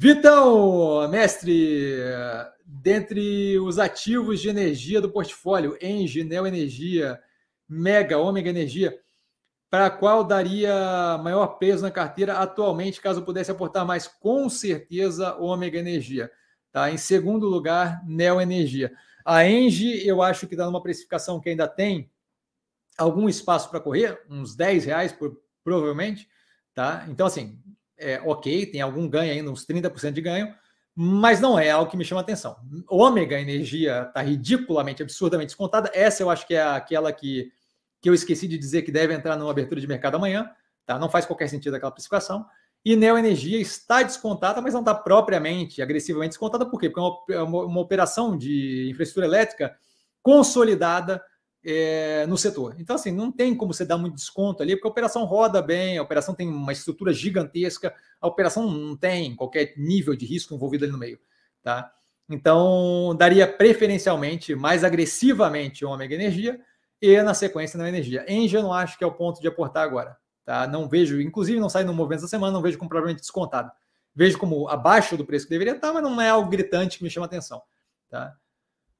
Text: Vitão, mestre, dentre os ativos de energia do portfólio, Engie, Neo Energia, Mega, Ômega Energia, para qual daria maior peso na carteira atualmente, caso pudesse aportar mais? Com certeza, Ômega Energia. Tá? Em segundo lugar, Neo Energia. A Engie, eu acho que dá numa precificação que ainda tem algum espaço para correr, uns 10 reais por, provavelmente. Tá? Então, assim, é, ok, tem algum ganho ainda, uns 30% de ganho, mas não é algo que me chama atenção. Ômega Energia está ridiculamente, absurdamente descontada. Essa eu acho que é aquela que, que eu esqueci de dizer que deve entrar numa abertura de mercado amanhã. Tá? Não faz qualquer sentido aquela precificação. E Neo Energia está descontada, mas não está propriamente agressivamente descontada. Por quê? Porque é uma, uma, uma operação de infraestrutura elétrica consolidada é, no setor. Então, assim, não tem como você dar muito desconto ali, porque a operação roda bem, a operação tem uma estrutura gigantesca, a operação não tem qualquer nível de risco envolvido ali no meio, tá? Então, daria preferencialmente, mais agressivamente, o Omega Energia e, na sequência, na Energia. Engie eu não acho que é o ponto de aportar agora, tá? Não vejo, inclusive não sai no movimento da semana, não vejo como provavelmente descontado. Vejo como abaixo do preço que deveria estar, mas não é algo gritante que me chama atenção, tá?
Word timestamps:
Vitão, 0.00 1.08
mestre, 1.08 1.92
dentre 2.64 3.58
os 3.58 3.80
ativos 3.80 4.40
de 4.40 4.48
energia 4.48 5.00
do 5.00 5.10
portfólio, 5.10 5.76
Engie, 5.82 6.22
Neo 6.22 6.46
Energia, 6.46 7.20
Mega, 7.68 8.16
Ômega 8.16 8.48
Energia, 8.48 8.96
para 9.68 9.90
qual 9.90 10.22
daria 10.22 11.18
maior 11.18 11.58
peso 11.58 11.82
na 11.82 11.90
carteira 11.90 12.34
atualmente, 12.34 13.00
caso 13.00 13.24
pudesse 13.24 13.50
aportar 13.50 13.84
mais? 13.84 14.06
Com 14.06 14.48
certeza, 14.48 15.34
Ômega 15.34 15.80
Energia. 15.80 16.30
Tá? 16.70 16.92
Em 16.92 16.96
segundo 16.96 17.48
lugar, 17.48 18.00
Neo 18.06 18.40
Energia. 18.40 18.92
A 19.24 19.44
Engie, 19.48 20.06
eu 20.06 20.22
acho 20.22 20.46
que 20.46 20.54
dá 20.54 20.64
numa 20.64 20.80
precificação 20.80 21.40
que 21.40 21.48
ainda 21.48 21.66
tem 21.66 22.08
algum 22.96 23.28
espaço 23.28 23.68
para 23.68 23.80
correr, 23.80 24.22
uns 24.30 24.54
10 24.54 24.84
reais 24.84 25.10
por, 25.10 25.42
provavelmente. 25.64 26.28
Tá? 26.72 27.04
Então, 27.08 27.26
assim, 27.26 27.58
é, 27.98 28.20
ok, 28.24 28.66
tem 28.66 28.80
algum 28.80 29.08
ganho 29.08 29.32
ainda, 29.32 29.50
uns 29.50 29.66
30% 29.66 30.12
de 30.12 30.20
ganho, 30.20 30.54
mas 30.94 31.40
não 31.40 31.58
é 31.58 31.70
algo 31.70 31.90
que 31.90 31.96
me 31.96 32.04
chama 32.04 32.20
atenção. 32.20 32.56
Ômega 32.88 33.38
Energia 33.38 34.06
está 34.08 34.20
ridiculamente, 34.20 35.02
absurdamente 35.02 35.48
descontada. 35.48 35.90
Essa 35.94 36.22
eu 36.22 36.30
acho 36.30 36.46
que 36.46 36.54
é 36.54 36.62
aquela 36.62 37.12
que, 37.12 37.52
que 38.00 38.08
eu 38.10 38.14
esqueci 38.14 38.48
de 38.48 38.58
dizer 38.58 38.82
que 38.82 38.90
deve 38.90 39.14
entrar 39.14 39.36
numa 39.36 39.50
abertura 39.50 39.80
de 39.80 39.86
mercado 39.86 40.16
amanhã. 40.16 40.50
Tá? 40.84 40.98
Não 40.98 41.08
faz 41.08 41.24
qualquer 41.24 41.48
sentido 41.48 41.74
aquela 41.74 41.92
precificação. 41.92 42.44
E 42.84 42.96
Neo 42.96 43.18
Energia 43.18 43.60
está 43.60 44.02
descontada, 44.02 44.60
mas 44.60 44.72
não 44.72 44.80
está 44.80 44.94
propriamente 44.94 45.80
agressivamente 45.80 46.30
descontada. 46.30 46.66
Por 46.66 46.80
quê? 46.80 46.90
Porque 46.90 47.32
é 47.32 47.38
uma, 47.38 47.44
uma, 47.44 47.64
uma 47.66 47.80
operação 47.80 48.36
de 48.36 48.88
infraestrutura 48.90 49.26
elétrica 49.26 49.76
consolidada 50.20 51.22
é, 51.64 52.26
no 52.26 52.36
setor. 52.36 52.76
Então, 52.78 52.96
assim, 52.96 53.10
não 53.10 53.30
tem 53.32 53.54
como 53.54 53.72
você 53.72 53.84
dar 53.84 53.98
muito 53.98 54.14
desconto 54.14 54.62
ali, 54.62 54.74
porque 54.76 54.88
a 54.88 54.90
operação 54.90 55.24
roda 55.24 55.60
bem, 55.60 55.98
a 55.98 56.02
operação 56.02 56.34
tem 56.34 56.48
uma 56.48 56.72
estrutura 56.72 57.12
gigantesca, 57.12 57.94
a 58.20 58.26
operação 58.26 58.70
não 58.70 58.96
tem 58.96 59.34
qualquer 59.34 59.74
nível 59.76 60.14
de 60.16 60.26
risco 60.26 60.54
envolvido 60.54 60.84
ali 60.84 60.92
no 60.92 60.98
meio, 60.98 61.18
tá? 61.62 61.92
Então, 62.28 63.14
daria 63.16 63.46
preferencialmente, 63.46 64.54
mais 64.54 64.84
agressivamente, 64.84 65.84
o 65.84 65.90
Omega 65.90 66.14
Energia 66.14 66.60
e, 67.00 67.20
na 67.22 67.32
sequência, 67.32 67.78
na 67.78 67.88
Energia. 67.88 68.24
Engie 68.28 68.56
eu 68.56 68.62
não 68.62 68.72
acho 68.72 68.98
que 68.98 69.04
é 69.04 69.06
o 69.06 69.12
ponto 69.12 69.40
de 69.40 69.48
aportar 69.48 69.82
agora, 69.82 70.16
tá? 70.44 70.66
Não 70.66 70.88
vejo, 70.88 71.20
inclusive 71.20 71.58
não 71.58 71.70
sai 71.70 71.84
no 71.84 71.94
movimento 71.94 72.22
da 72.22 72.28
semana, 72.28 72.52
não 72.52 72.62
vejo 72.62 72.76
como 72.76 72.88
provavelmente 72.88 73.20
descontado. 73.20 73.70
Vejo 74.14 74.36
como 74.38 74.68
abaixo 74.68 75.16
do 75.16 75.24
preço 75.24 75.46
que 75.46 75.50
deveria 75.50 75.74
estar, 75.74 75.92
mas 75.92 76.02
não 76.02 76.20
é 76.20 76.28
algo 76.28 76.50
gritante 76.50 76.98
que 76.98 77.04
me 77.04 77.10
chama 77.10 77.26
atenção, 77.26 77.62
tá? 78.10 78.34